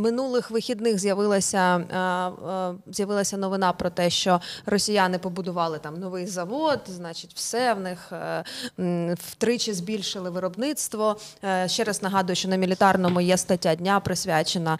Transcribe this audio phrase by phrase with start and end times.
[0.00, 1.84] Минулих вихідних з'явилася
[2.86, 6.80] з'явилася новина про те, що росіяни побудували там новий завод.
[6.86, 8.12] Значить, все в них
[9.14, 11.16] втричі збільшили виробництво.
[11.66, 14.78] Ще раз нагадую, що на мілітарному є стаття дня присвячена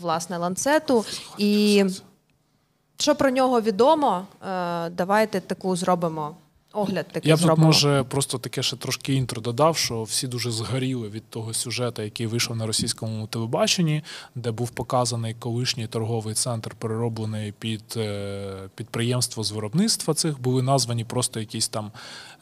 [0.00, 1.04] власне ланцету
[1.38, 1.84] і.
[2.98, 4.26] Що про нього відомо?
[4.42, 6.36] Е, давайте таку зробимо.
[6.76, 10.50] Огляд такий Я б тут, може просто таке ще трошки інтро додав, що всі дуже
[10.50, 14.02] згоріли від того сюжету, який вийшов на російському телебаченні,
[14.34, 20.40] де був показаний колишній торговий центр, перероблений під е, підприємство з виробництва цих.
[20.40, 21.92] Були названі просто якісь там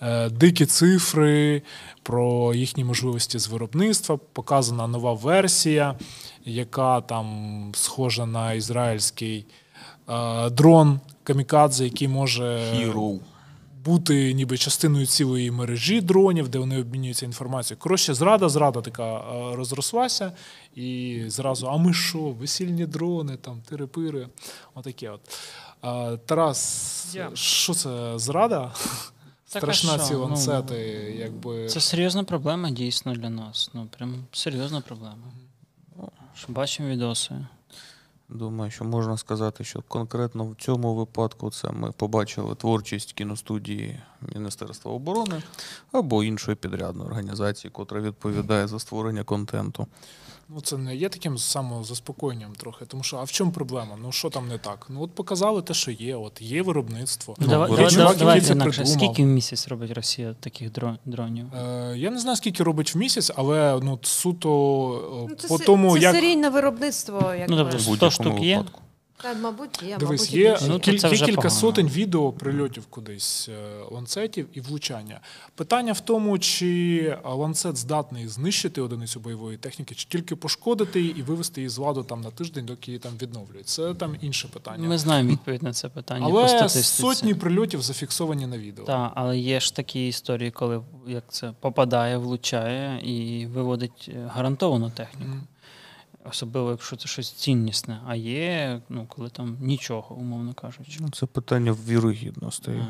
[0.03, 1.63] е, дикі цифри
[2.03, 4.19] про їхні можливості з виробництва.
[4.33, 5.95] Показана нова версія,
[6.45, 9.47] яка там схожа на ізраїльський.
[10.09, 13.19] Е, дрон камікадзе, який може Hero.
[13.85, 17.81] Бути ніби частиною цілої мережі дронів, де вони обмінюються інформацією.
[17.81, 20.33] Коротше, зрада, зрада така е, розрослася,
[20.75, 24.29] і зразу, а ми що, весільні дрони, там, тири-пири,
[24.75, 25.21] отаке от.
[25.85, 28.73] Е, Тарас, що це зрада?
[29.47, 31.69] Страшна ці ланцети, ну, якби.
[31.69, 33.71] Це серйозна проблема дійсно для нас.
[33.75, 35.33] Ну, прям серйозна проблема.
[36.35, 37.35] Що Бачимо відоси.
[38.35, 44.01] Думаю, що можна сказати, що конкретно в цьому випадку це ми побачили творчість кіностудії
[44.35, 45.43] Міністерства оборони
[45.93, 49.87] або іншої підрядної організації, котра відповідає за створення контенту.
[50.49, 53.99] Ну, це не є таким самозаспокоєнням трохи, тому що а в чому проблема?
[54.03, 54.87] Ну що там не так?
[54.89, 56.17] Ну от показали те, що є.
[56.17, 57.35] От є виробництво.
[57.39, 58.87] Ну, давай, давай, чувак, давайте інакше.
[58.87, 60.71] Скільки в місяць робить Росія таких
[61.05, 61.47] дронів?
[61.55, 64.49] Е, Я не знаю, скільки робить в місяць, але ну суто
[65.31, 67.35] ну, це по тому, це як серійне виробництво.
[67.39, 68.57] Як ну, тобто 100 штук є.
[68.57, 68.81] Випадку.
[69.23, 69.97] Та, мабуть, є.
[69.97, 71.61] Дивись, мабуть, є, ну, кіль, це вже кілька погано.
[71.61, 75.21] сотень відео прильотів кудись е, ланцетів і влучання.
[75.55, 81.23] Питання в тому, чи ланцет здатний знищити одиницю бойової техніки, чи тільки пошкодити її і
[81.23, 83.69] вивести її з ладу там на тиждень, доки її там відновлюють.
[83.69, 84.89] Це там інше питання.
[84.89, 86.29] Ми знаємо відповідь на це питання.
[86.29, 87.03] по статистиці.
[87.03, 88.85] сотні прильотів зафіксовані на відео.
[88.85, 94.91] Так, але є ж такі історії, коли як це попадає, влучає і виводить е, гарантовану
[94.91, 95.31] техніку.
[95.31, 95.47] Мгм.
[96.31, 98.01] Особливо, якщо це щось ціннісне.
[98.07, 100.99] А є, ну, коли там нічого, умовно кажучи.
[101.01, 102.71] Ну, Це питання вірогідності.
[102.71, 102.87] Е,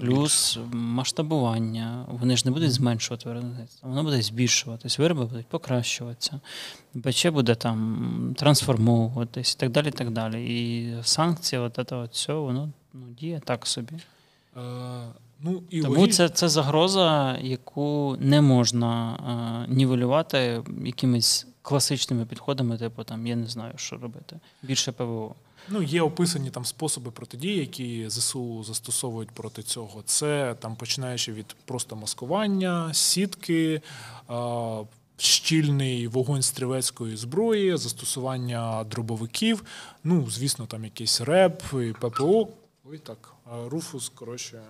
[0.00, 2.06] Плюс масштабування.
[2.08, 6.40] Вони ж не будуть зменшувати виробництво, воно буде збільшуватись, вироби будуть покращуватися,
[6.94, 9.88] БЧ буде там трансформовуватись і так далі.
[9.88, 10.46] І так далі.
[10.46, 13.94] І санкції, от це от все, воно ну, діє так собі.
[14.56, 14.60] Е,
[15.40, 19.16] ну, і Тому логіч- це, це загроза, яку не можна
[19.68, 24.40] е, нівелювати якимись класичними підходами, типу там я не знаю, що робити.
[24.62, 25.34] Більше ПВО.
[25.68, 30.02] Ну, є описані там способи протидії, які ЗСУ застосовують проти цього.
[30.02, 33.82] Це там починаючи від просто маскування, сітки,
[34.28, 34.82] а,
[35.16, 39.64] щільний вогонь стрілецької зброї, застосування дробовиків.
[40.04, 42.48] Ну, звісно, там якийсь РЕП і ППО.
[42.90, 43.34] Ой, так,
[43.66, 44.62] Руфус, коротше,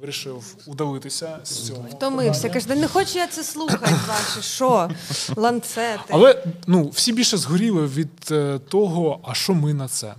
[0.00, 1.86] вирішив удалитися з цього.
[1.90, 2.48] Втомився.
[2.50, 4.90] Каже, «Да не хочу я це слухати, ваші що?
[5.36, 6.00] Ланцети.
[6.10, 10.14] Але ну, всі більше згоріли від е, того, а що ми на це?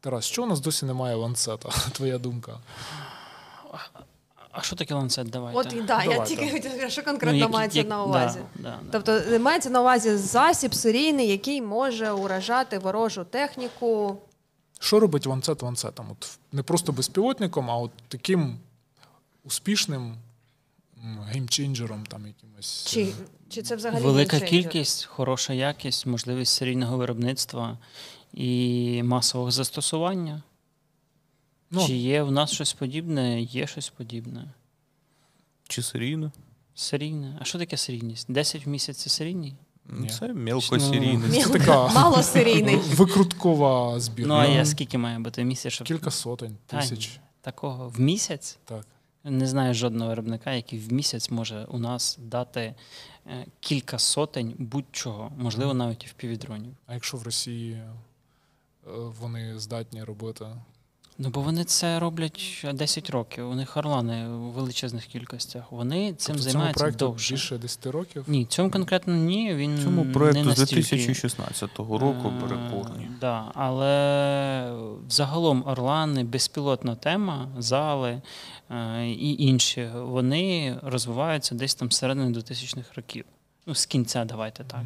[0.00, 1.68] Тарас, що у нас досі немає ланцета?
[1.92, 2.58] Твоя думка?
[4.50, 5.30] А що таке ланцет?
[5.30, 5.58] Давайте.
[5.60, 6.24] От і да, я Давайте.
[6.26, 8.38] тільки хотіла сказати, що Ну, конкретно які- мається як- на увазі.
[8.54, 8.88] Да, да, да.
[8.92, 14.16] Тобто е, мається на увазі засіб серійний, який може уражати ворожу техніку.
[14.80, 16.06] Що робить ланцет ланцетом?
[16.12, 18.58] От не просто безпілотником, а от таким
[19.48, 20.14] успішним
[21.26, 22.86] геймченджером там якимось.
[22.86, 23.12] Чи,
[23.48, 27.78] чи це взагалі Велика кількість, хороша якість, можливість серійного виробництва
[28.34, 30.42] і масового застосування.
[31.70, 33.42] Ну, Чи є в нас щось подібне?
[33.42, 34.44] Є щось подібне.
[35.68, 36.32] Чи серійно?
[36.74, 37.38] Серійне.
[37.40, 38.32] А що таке серійність?
[38.32, 39.54] 10 в місяць це серійний?
[39.86, 40.08] Ні.
[40.08, 41.36] Це мелкосерійність.
[41.36, 42.76] Мілка, така- малосерійний.
[42.94, 44.28] викруткова збірка.
[44.28, 47.20] Ну, а я скільки має бути в місяць, щоб Кілька сотень, тисяч.
[47.40, 48.58] такого в місяць?
[48.64, 48.86] Так.
[49.30, 52.74] Не знаю жодного виробника, який в місяць може у нас дати
[53.26, 56.74] е, кілька сотень будь-чого, можливо, навіть і в півдронів.
[56.86, 57.90] А якщо в Росії е,
[59.20, 60.46] вони здатні робити.
[61.20, 63.50] Ну, бо вони це роблять 10 років.
[63.50, 65.72] У них орлани у величезних кількостях.
[65.72, 67.34] Вони цим Тобто займаються проекту довше.
[67.34, 68.24] більше 10 років.
[68.26, 69.54] Ні, цьому конкретно ні.
[69.54, 73.10] Він Цьому не проекту з настільки, 2016 року е, перекорні.
[73.20, 74.72] Да, але
[75.08, 78.22] загалом Орлани, безпілотна тема, зали
[78.70, 83.24] е, і інші, вони розвиваються десь там з середини 2000-х років.
[83.68, 84.82] Ну, з кінця, давайте так.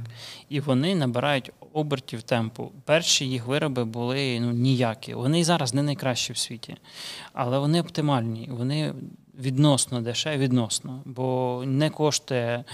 [0.49, 2.73] І вони набирають обертів темпу.
[2.85, 5.15] Перші їх вироби були ну, ніякі.
[5.15, 6.77] Вони і зараз не найкращі в світі,
[7.33, 8.49] але вони оптимальні.
[8.53, 8.95] Вони
[9.39, 12.65] відносно дешеве, відносно, бо не коштує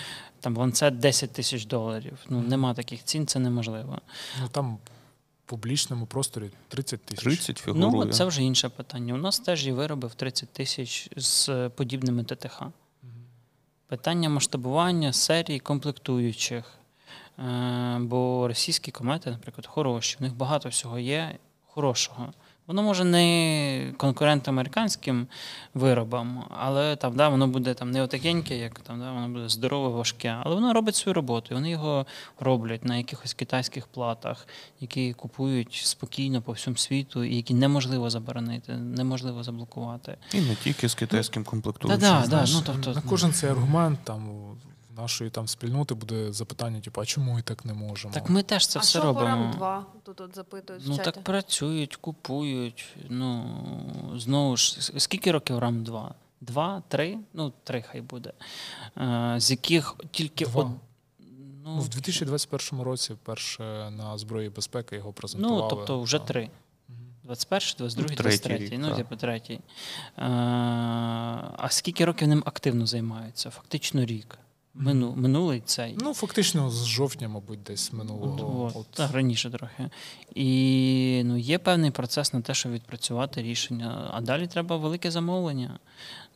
[0.41, 2.19] там ланцет 10 тисяч доларів.
[2.29, 3.99] Ну, нема таких цін, це неможливо.
[4.41, 7.25] Ну там в публічному просторі 30 тисяч.
[7.25, 8.07] 30 фігурує.
[8.07, 9.15] Ну, це вже інше питання.
[9.15, 12.63] У нас теж є вироби в 30 тисяч з подібними ТТХ.
[13.89, 16.65] Питання масштабування серії комплектуючих.
[17.39, 22.33] Е, Бо російські комети, наприклад, хороші, в них багато всього є хорошого.
[22.69, 25.27] Воно може не конкурент американським
[25.75, 29.89] виробам, але там, да, воно буде там не отакеньке, як там, да, воно буде здорове,
[29.89, 31.47] важке, але воно робить свою роботу.
[31.51, 32.07] І вони його
[32.41, 34.47] роблять на якихось китайських платах,
[34.81, 40.17] які купують спокійно по всьому світу, і які неможливо заборонити, неможливо заблокувати.
[40.35, 42.01] І не тільки з китайським комплектуючим.
[42.01, 44.31] Та-да, да, ну, тобто, на кожен цей аргумент там
[44.99, 48.15] нашої там спільноти буде запитання, типу, а чому ми так не можемо?
[48.15, 49.27] Так ми теж це а все що робимо.
[49.27, 51.11] рам 2 тут от запитують в Ну чаті.
[51.11, 52.97] так працюють, купують.
[53.09, 53.45] Ну
[54.17, 56.15] знову ж, скільки років рам 2?
[56.41, 57.19] Два, три?
[57.35, 58.33] Ну, три хай буде.
[58.99, 60.61] Е, з яких тільки Два.
[60.63, 60.69] од...
[61.65, 65.63] Ну, ну, в 2021 році перше на зброї безпеки його презентували.
[65.63, 66.51] ну, тобто вже три.
[67.25, 68.97] 21, 22, Ну, третій 23, ну, так.
[68.97, 69.55] типу, третій.
[70.19, 70.23] Е,
[71.57, 73.51] а скільки років ним активно займаються?
[73.51, 74.39] Фактично рік.
[74.81, 75.97] Мину, минулий цей.
[76.01, 78.65] Ну, фактично, з жовтня, мабуть, десь минулого.
[78.67, 78.87] От, От.
[78.91, 79.91] так, раніше трохи.
[80.35, 84.11] І ну, є певний процес на те, щоб відпрацювати рішення.
[84.13, 85.79] А далі треба велике замовлення.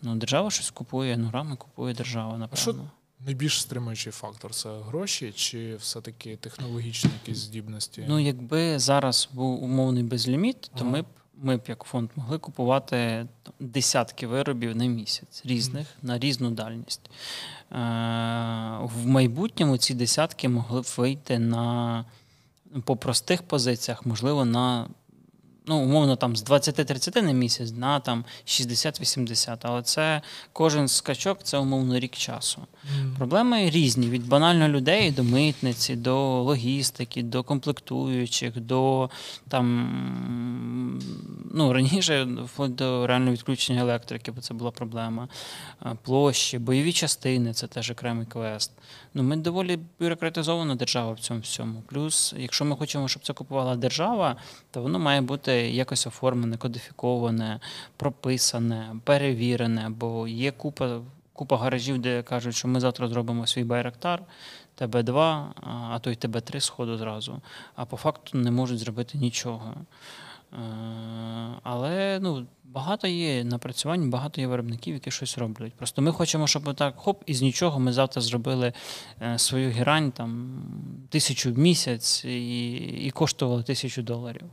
[0.03, 2.75] Ну, держава щось купує, ну рами купує держава, що.
[3.27, 8.05] Найбільш стримуючий фактор це гроші чи все-таки технологічні якісь здібності?
[8.09, 10.85] Ну, якби зараз був умовний безліміт, то Ага.
[10.85, 11.07] ми б
[11.43, 13.27] ми б як фонд могли купувати
[13.61, 17.01] десятки виробів на місяць різних на різну дальність.
[17.11, 17.75] Е,
[18.83, 22.05] в майбутньому ці десятки могли б вийти на
[22.85, 24.87] по простих позиціях, можливо, на
[25.67, 29.57] ну, умовно там з 20-30 на місяць на там 60-80.
[29.63, 30.23] Але це
[30.53, 32.63] кожен скачок це умовно рік часу.
[32.85, 33.15] Мгм.
[33.19, 39.11] Проблеми різні: від банально людей до митниці, до логістики, до комплектуючих, до
[39.49, 39.63] там
[41.55, 45.29] ну раніше вплоть до реального відключення електрики, бо це була проблема.
[45.87, 48.73] Е, Площі, бойові частини це теж окремий квест.
[49.15, 51.83] Ну, ми доволі бюрократизована держава в цьому всьому.
[51.87, 54.37] Плюс, якщо ми хочемо, щоб це купувала держава,
[54.71, 57.61] то воно має бути якось оформлене, кодифіковане,
[57.97, 61.01] прописане, перевірене, бо є купа.
[61.35, 64.23] Купа гаражів, де кажуть, що ми завтра зробимо свій байрактар,
[64.79, 65.51] ТБ2, а-
[65.91, 67.41] а то й ТБ3 сходу зразу.
[67.77, 69.75] А по факту не можуть зробити нічого.
[70.53, 70.57] Е,
[71.63, 75.75] Але ну, багато є напрацювань, багато є виробників, які щось роблять.
[75.75, 78.73] Просто ми хочемо, щоб так хоп, із нічого ми завтра зробили
[79.23, 80.63] е, свою герань там
[81.09, 84.45] тисячу в місяць і, і коштувало тисячу доларів.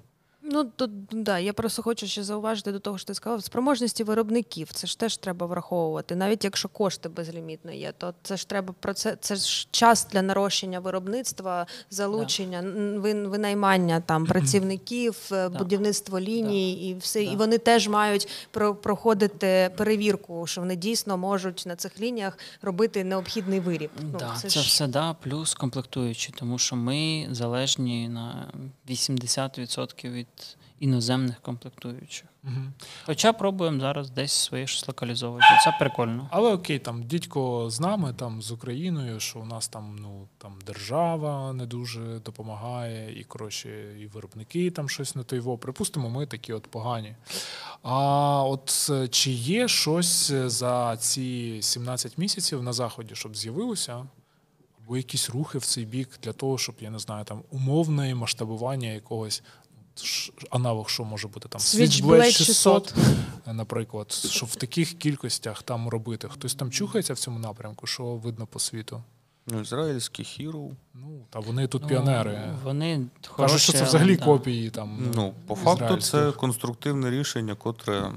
[0.52, 4.72] Ну, то, да, я просто хочу ще зауважити до того, що ти сказав, спроможності виробників.
[4.74, 6.16] Це ж теж треба враховувати.
[6.16, 9.16] Навіть якщо кошти безлімітно є, то це ж треба про це.
[9.22, 12.62] Це ж час для нарощення виробництва, залучення,
[13.02, 17.26] вин- винаймання там працівників, е, будівництво ліній і все.
[17.26, 17.32] Да.
[17.32, 23.04] І вони теж мають про- проходити перевірку, що вони дійсно можуть на цих лініях робити
[23.04, 23.90] необхідний виріб.
[24.02, 28.52] Ну, да, це ж- все да, плюс комплектуючі, тому що ми залежні на
[28.90, 30.28] 80% від
[30.80, 32.26] іноземних комплектуючих.
[32.44, 32.74] Мгм.
[33.06, 35.46] Хоча пробуємо зараз десь своє щось локалізовувати.
[35.64, 36.28] Це прикольно.
[36.32, 40.54] Але окей, там дідько з нами, там з Україною, що у нас там ну там
[40.66, 45.58] держава не дуже допомагає, і коротше, і виробники там щось на той во.
[45.58, 47.16] Припустимо, ми такі от погані.
[47.84, 54.06] А от е, чи є щось за ці 17 місяців на заході, щоб з'явилося?
[54.86, 58.90] Або якісь рухи в цей бік для того, щоб я не знаю, там умовне масштабування
[58.90, 59.44] якогось.
[60.50, 62.94] Аналог, що може бути там Switchblade 600.
[63.46, 66.28] наприклад, що в таких кількостях там робити.
[66.32, 69.04] Хтось там чухається в цьому напрямку, що видно по світу.
[69.48, 70.72] Ну, ізраїльський хіру.
[70.94, 72.54] Ну та вони тут Ну, піонери.
[72.64, 74.26] Вони Кажуть, що це взагалі да.
[74.26, 75.12] копії там.
[75.16, 78.12] Ну, по факту, це конструктивне рішення, котре.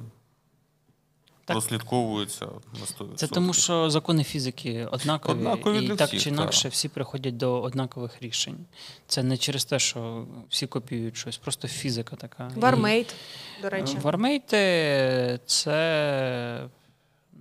[1.44, 3.14] Прослідковується на 100%.
[3.14, 7.36] Це тому, що закони фізики однакові, Однакові і для так всіх, чи інакше всі приходять
[7.36, 8.66] до однакових рішень.
[9.06, 12.50] Це не через те, що всі копіюють щось, просто фізика така.
[12.56, 13.14] І- Warmate,
[13.62, 13.98] до речі.
[14.02, 16.68] Warmate и це.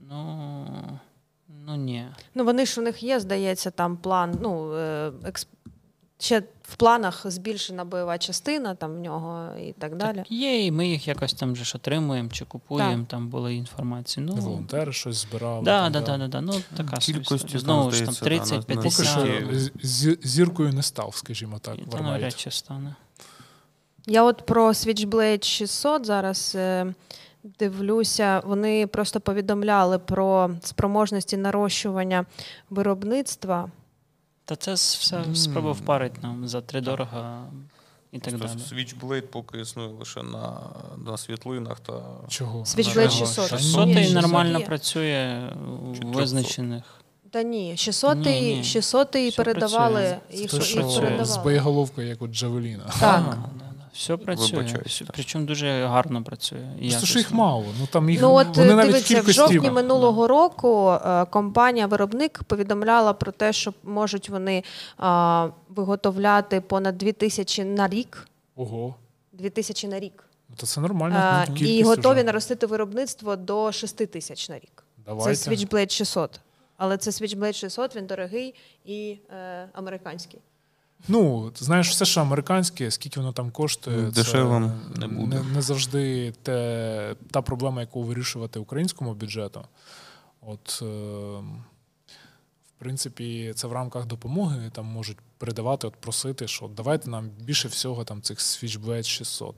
[0.10, 0.67] Ну.
[1.65, 2.08] Ну ні.
[2.36, 4.38] Ну, вони ж у них є, здається, там план.
[4.41, 5.50] Ну, е, експ...
[6.21, 10.17] ще в планах збільшена бойова частина там в нього і так далі.
[10.17, 14.25] Так є, і ми їх якось там же ж отримуємо чи купуємо, там були інформації.
[14.25, 15.63] Ну, волонтери щось збирали.
[15.63, 16.41] Да, там, да, да, да, да.
[16.41, 20.27] Ну, така Кількості Знову ж там 30, на- на Поки що 50.
[20.27, 21.75] Зіркою не став, скажімо так.
[21.75, 22.13] Та Вармейт.
[22.13, 22.95] навряд чи стане.
[24.07, 26.93] Я от про Switchblade 600 зараз е,
[27.43, 32.25] дивлюся, вони просто повідомляли про спроможності нарощування
[32.69, 33.69] виробництва.
[34.51, 37.43] Та це все спроба впарить нам за три дорога
[38.12, 38.50] і так далі.
[38.70, 40.60] Свічблейд поки існує лише на,
[41.05, 41.93] на світлинах та
[42.27, 42.65] Чого?
[42.65, 43.25] Свічблейд Чого?
[43.25, 43.50] 600.
[43.50, 44.65] 600 і нормально є.
[44.65, 45.50] працює
[46.03, 46.84] у визначених.
[47.29, 48.63] Та ні, 600 Ні, ні.
[48.63, 49.93] 600 Все передавали.
[50.01, 50.39] працює.
[50.41, 52.84] Їх, Це їх що, з боєголовкою, як у Джавеліна.
[53.00, 53.38] Так.
[53.60, 53.70] Да.
[53.93, 54.57] Все працює.
[54.57, 56.67] Вибачаюсь, Причому дуже гарно працює.
[56.79, 57.65] і Просто що їх мало.
[57.79, 63.13] Ну там їх Ну от вони навіть в кількості жовтні минулого року е, компанія-виробник повідомляла
[63.13, 64.63] про те, що можуть вони
[64.98, 68.27] а, виготовляти понад 2000 на рік.
[68.55, 68.95] Ого.
[69.33, 70.24] 2000 на рік.
[70.50, 71.15] Ну, То це нормально.
[71.19, 72.24] А, ну, і готові уже.
[72.24, 74.83] наростити виробництво до 6 тисяч на рік.
[75.05, 75.36] Давайте.
[75.36, 76.39] Це Switchblade 600.
[76.77, 78.55] Але це Switchblade 600, він дорогий
[78.86, 80.39] і е, американський.
[81.08, 85.36] Ну, знаєш, все, що американське, скільки воно там коштує, Дешевим це не буде.
[85.36, 89.62] Не, не завжди те, та проблема, яку вирішувати українському бюджету.
[90.41, 91.70] От, е, в
[92.81, 98.03] принципі, це в рамках допомоги там можуть передавати, от просити, що давайте нам більше всього
[98.03, 99.55] там цих Switchblade 600.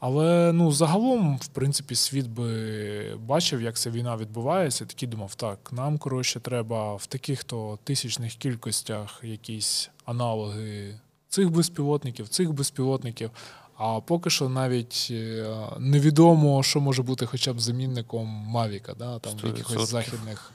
[0.00, 5.34] Але ну, загалом, в принципі, світ би бачив, як ця війна відбувається, і такий думав,
[5.34, 13.30] так, нам коротше треба в таких то тисячних кількостях якісь аналоги цих безпілотників, цих безпілотників.
[13.76, 19.18] А поки що навіть е, невідомо, що може бути хоча б замінником Мавіка, да?
[19.18, 20.52] там в Сто якихось західних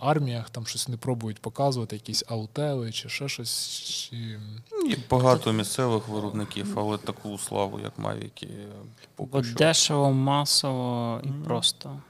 [0.00, 3.68] арміях там щось не пробують показувати, якісь аутели чи ще щось.
[3.80, 4.16] Чи...
[4.88, 8.48] Є багато місцевих виробників, але таку славу, як Mavic,
[9.14, 9.54] поки Бо що.
[9.54, 12.00] дешево, масово і просто.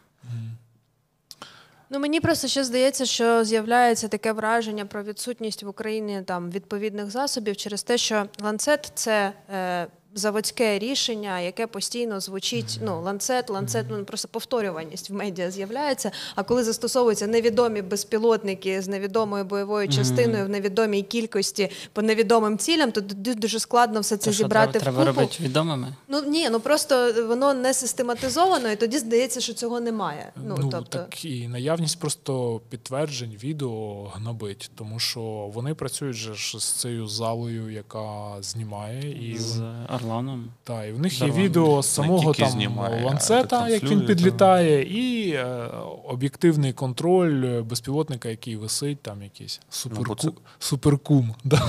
[1.93, 7.11] Ну мені просто ще здається, що з'являється таке враження про відсутність в Україні там відповідних
[7.11, 9.33] засобів через те, що ланцет це.
[9.53, 12.79] Е, Заводське рішення, яке постійно звучить.
[12.83, 16.11] Ну, ланцет, ланцет, ну просто повторюваність в медіа з'являється.
[16.35, 22.93] А коли застосовуються невідомі безпілотники з невідомою бойовою частиною в невідомій кількості по невідомим цілям,
[22.93, 23.01] то
[23.35, 25.95] дуже складно все це Те, що зібрати треба, в треба робити відомими.
[26.09, 30.33] Ну ні, ну просто воно не систематизовано, і тоді здається, що цього немає.
[30.37, 35.21] Ну, Ну, тобто, так і наявність просто підтверджень відео гнобить, тому що
[35.55, 39.63] вони працюють же ж з цією залою, яка знімає, і, з
[40.01, 40.45] Орланом.
[40.65, 44.83] та, і в них з є відео з самого там знімає, ланцета, як він підлітає,
[44.83, 45.69] і е,
[46.05, 50.05] об'єктивний контроль е, безпілотника, який висить, там якийсь суперку...
[50.09, 51.63] бо це- суперкум, да?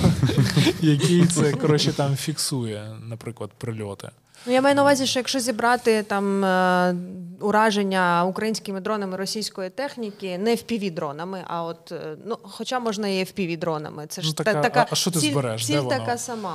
[0.80, 4.08] який це коротше там фіксує, наприклад, прильоти.
[4.46, 6.94] Ну, я маю на увазі, що якщо зібрати там е,
[7.40, 13.20] ураження українськими дронами російської техніки, не fpv дронами, а от е, ну, хоча можна і
[13.24, 14.06] fpv дронами.
[14.06, 15.66] Це ж Ну, та- така, така а- а що ти ціль, збереш?
[15.66, 16.54] Ціль Де така сама.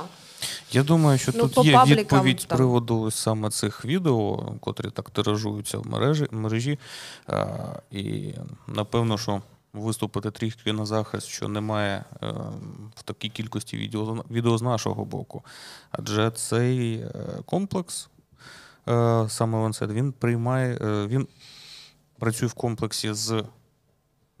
[0.72, 5.10] Я думаю, що Ну, тут є паблікам відповідь з приводу саме цих відео, котрі так
[5.10, 6.78] тиражуються в мережі, мережі.
[7.26, 7.46] А,
[7.90, 8.34] і
[8.66, 9.42] напевно, що
[9.72, 12.26] виступити трішки на захист, що немає е,
[12.96, 15.44] в такій кількості відео, відео з нашого боку.
[15.90, 17.10] Адже цей е,
[17.44, 18.08] комплекс,
[18.88, 21.28] е, саме Lancet, він приймає, е, він
[22.18, 23.44] працює в комплексі з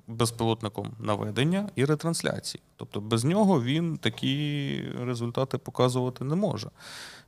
[0.08, 2.62] безпілотником наведення і ретрансляції.
[2.76, 6.70] Тобто без нього він такі результати показувати не може.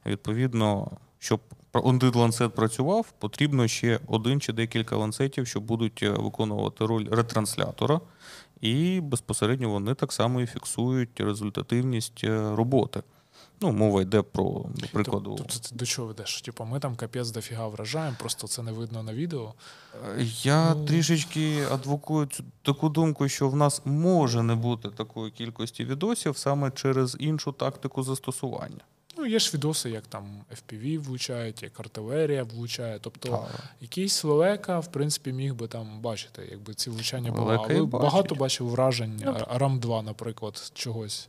[0.06, 1.40] Відповідно, щоб
[1.72, 8.00] один ланцет працював, потрібно ще один чи декілька ланцетів, що будуть е, виконувати роль ретранслятора,
[8.60, 13.02] і безпосередньо вони так само і фіксують результативність е, роботи.
[13.62, 15.34] Ну, мова йде про, до прикладу.
[15.38, 16.42] Тобто ти до чого ведеш?
[16.42, 19.54] Типу, ми там капець дофіга вражаємо, просто це не видно на відео.
[20.18, 20.84] Е, Я Ну.
[20.84, 26.70] трішечки адвокую цю таку думку, що в нас може не бути такої кількості відосів саме
[26.70, 28.80] через іншу тактику застосування.
[29.18, 32.98] Ну, є ж відоси, як там FPV влучають, як артилерія влучає.
[33.00, 33.64] Тобто Так.
[33.80, 37.56] якийсь лелека, в принципі, міг би там бачити, якби ці влучання були.
[37.56, 37.88] Але бачить.
[37.88, 41.28] багато бачив вражень Ну, Арам 2, наприклад, чогось.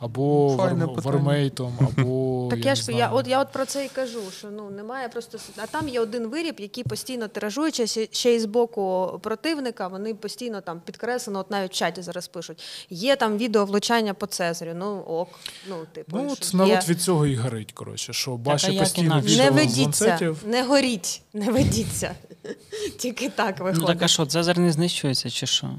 [0.00, 2.48] Або Файне вармейтом, або.
[2.50, 5.08] Так я я ж я от я от про це і кажу, що ну немає
[5.08, 9.88] просто а там є один виріб, який постійно тиражуючи ще- ще й з боку противника.
[9.88, 12.62] Вони постійно там підкреслено, от навіть в чаті зараз пишуть.
[12.90, 14.72] Є там відео влучання по Цезарю.
[14.76, 15.28] Ну ок,
[15.68, 16.58] ну типу Ну, от є.
[16.58, 21.50] народ від цього і горить, коротше, що бачить постійно відео не ведіться, не горіть, не
[21.52, 22.14] ведіться.
[22.98, 23.80] Тільки так виходить.
[23.80, 25.70] Ну так а що, Цезар не знищується чи що?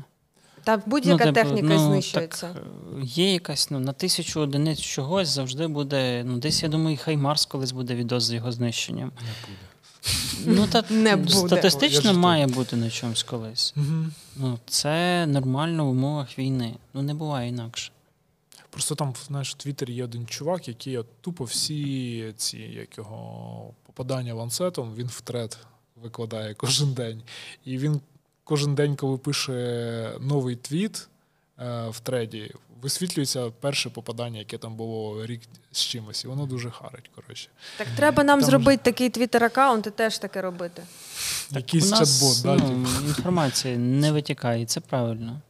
[0.69, 2.47] Та будь-яка типу, техніка ну, знищується.
[2.47, 2.63] Так,
[2.97, 6.23] е, є якась, ну, на тисячу одиниць чогось завжди буде.
[6.23, 9.11] Ну, десь, я думаю, хай Марс колись буде відос з його знищенням.
[9.21, 10.59] Не буде.
[10.59, 11.31] Ну, та, Не буде.
[11.31, 12.19] Статистично жартую.
[12.19, 13.73] має бути на чомусь колись.
[13.77, 14.05] Угу.
[14.35, 16.75] Ну, це нормально в умовах війни.
[16.93, 17.91] Ну, не буває інакше.
[18.69, 23.73] Просто там, знаєш, в Твіттері є один чувак, який от тупо всі ці як його
[23.85, 25.57] попадання ланцетом, він в тред
[26.01, 27.21] викладає кожен день.
[27.65, 28.01] І він
[28.49, 31.07] кожен день, коли пише новий твіт
[31.59, 32.51] е, в треді,
[32.81, 35.41] висвітлюється перше попадання, яке там було рік
[35.71, 37.11] з чимось, і воно дуже харить.
[37.15, 37.49] Коротше.
[37.77, 40.83] Так треба нам Там зробити зробити такий твіттер-аккаунт і теж таке робити.
[41.51, 43.07] Якийсь чат-бот, да, ну, типу.
[43.07, 45.41] інформація не витікає, це правильно.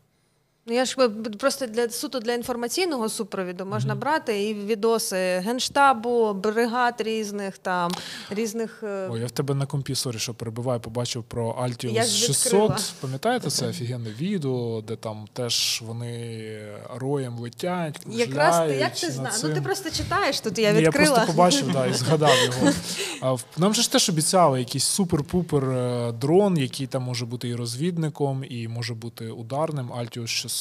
[0.69, 1.09] Ну, я ж
[1.39, 7.91] просто для суто для інформаційного супровіду можна брати і відоси генштабу, бригад різних там
[8.29, 8.83] різних.
[8.83, 12.45] е, Ой, я в тебе на компі, sorry, що перебиваю, побачив про Altius 600.
[12.45, 12.77] відкрила.
[13.01, 16.59] Пам'ятаєте це офігенне відео, де там теж вони
[16.95, 19.43] роєм летять, Якраз ти як ти знаєш?
[19.43, 20.57] Ну ти просто читаєш тут.
[20.59, 21.05] Я відкрила.
[21.05, 22.73] Я просто побачив да, і згадав його.
[23.21, 27.55] А Нам же ж теж обіцяли якийсь супер-пупер е, дрон, який там може бути і
[27.55, 30.58] розвідником, і може бути ударним Altius 600.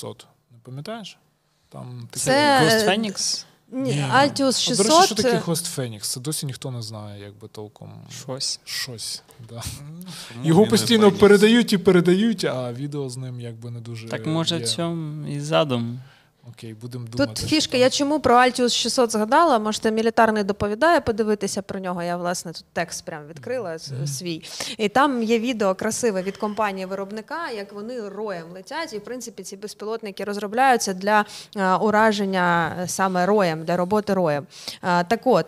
[0.52, 1.18] Не пам'ятаєш?
[1.68, 3.44] Там таке- Це- Ghost е, Phoenix?
[3.72, 3.92] Ні.
[4.12, 4.76] Altius От, 600.
[4.76, 6.00] До речі, що таке Ghost Phoenix?
[6.00, 7.92] Це досі ніхто не знає, якби толком.
[8.10, 8.60] Щось.
[8.64, 9.22] Щось.
[9.48, 9.62] Да.
[10.32, 14.08] Тому Його постійно передають і передають, а відео з ним якби не дуже.
[14.08, 14.64] Так може є.
[14.64, 16.00] в цьому і задум.
[16.52, 17.32] Окей, будемо думати.
[17.34, 19.58] Тут фішка, я чому про Altius 600 згадала?
[19.58, 22.02] Можете мілітарний доповідає подивитися про нього.
[22.02, 24.42] Я власне тут текст прям відкрила свій.
[24.78, 28.92] І там є відео красиве від компанії виробника, як вони роєм летять.
[28.92, 31.24] І в принципі ці безпілотники розробляються для
[31.56, 34.46] е, ураження е, саме роєм, для роботи роєм.
[34.82, 35.46] Е, так от,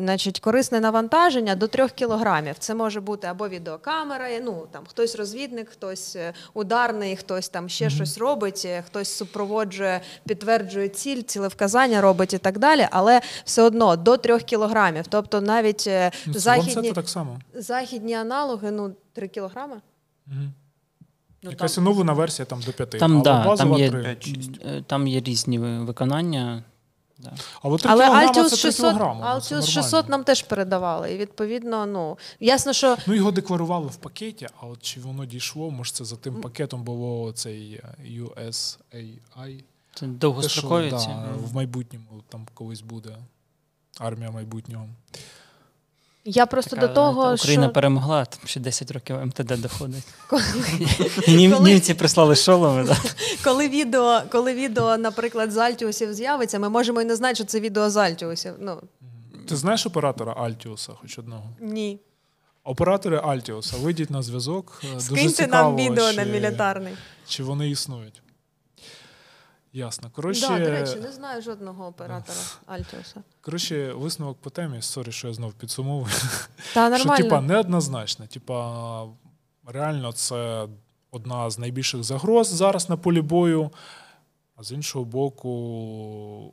[0.00, 2.54] значить, корисне навантаження до 3 кілограмів.
[2.58, 6.16] Це може бути або відеокамера, ну там хтось розвідник, хтось
[6.54, 12.88] ударний, хтось там ще щось робить, хтось супроводжує, підтверджує ціль, цілевказання робить і так далі.
[12.90, 15.04] Але все одно до 3 кілограмів.
[15.08, 17.38] Тобто навіть е, Ну, західні, так само.
[17.54, 19.76] західні аналоги, ну 3 кілограми.
[20.26, 20.52] Мгм.
[21.42, 21.84] Ну, Якась там.
[21.86, 22.90] оновлена версія там до 5.
[22.90, 24.02] Там, да, там, є, 3.
[24.02, 24.82] 5-6.
[24.86, 26.62] там є різні виконання.
[27.18, 27.32] Да.
[27.62, 29.20] Але 3 Але кілограма Altius це 3 600, кілограми.
[29.20, 31.12] ну, Altius 600 нам теж передавали.
[31.14, 35.70] І відповідно, ну ясно, що Ну, його декларували в пакеті, а от чи воно дійшло,
[35.70, 39.62] може це за тим пакетом було цей е, USAI.
[40.00, 40.96] Це довгострокові да,
[41.44, 43.16] в майбутньому там колись буде
[44.00, 44.88] армія майбутнього.
[46.24, 50.04] я просто Така, до того, та Україна що перемогла, там ще 10 років МТД доходить.
[51.28, 52.84] Нім- Коли- Німці прислали шоломи.
[52.84, 52.96] Да.
[53.44, 57.60] коли відео, коли відео, наприклад, з Альтіусів з'явиться, ми можемо і не знати, що це
[57.60, 58.52] відео з Альтіусів.
[58.60, 58.82] Ну
[59.48, 61.50] Ти знаєш оператора Altius, хоч одного?
[61.60, 61.98] ні.
[62.64, 64.80] Оператори Altius, вийдіть на зв'язок.
[64.84, 66.92] е, Дуже Скиньте цікаво, нам відео чи, на мілітарний.
[67.28, 68.22] чи вони існують.
[69.76, 70.10] Ясно.
[70.10, 73.22] Коротше, Да, до речі, не знаю жодного оператора Альтіуса.
[73.40, 74.82] коротше, висновок по темі.
[74.82, 76.12] Sorry, що я знов підсумовую.
[76.74, 78.26] Та Що, типа, неоднозначно.
[78.26, 79.06] Типа,
[79.66, 80.68] реально, це
[81.10, 83.70] одна з найбільших загроз зараз на полі бою.
[84.56, 85.50] А з іншого боку,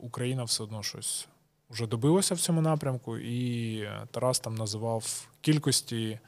[0.02, 1.28] Україна все одно щось
[1.70, 6.20] вже добилася в цьому напрямку, і Тарас там називав кількості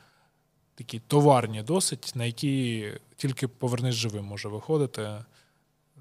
[0.75, 5.10] такі товарні досить, на які тільки повернись живим може виходити,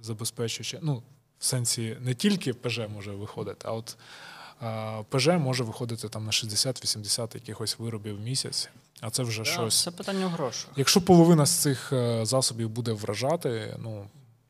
[0.02, 0.78] забезпечуючи.
[0.82, 1.02] Ну,
[1.38, 3.96] в сенсі не тільки ПЖ може виходити, а от
[4.60, 8.68] а, ПЖ може виходити там на 60-80 якихось виробів в місяць,
[9.00, 9.82] а це вже Да, щось.
[9.82, 10.70] Це питання в грошах.
[10.76, 14.06] Якщо половина з цих е, засобів буде вражати, ну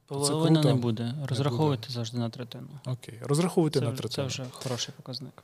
[0.07, 0.68] Половина круто.
[0.76, 1.14] не буде.
[1.28, 2.68] Розраховуйте завжди на третину.
[2.87, 5.42] окей, розраховуйте Це, на вже- це вже хороший показник.